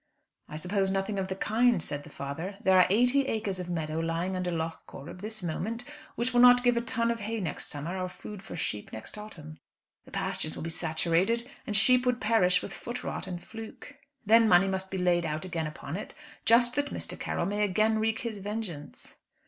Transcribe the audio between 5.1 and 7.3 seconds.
this moment which will not give a ton of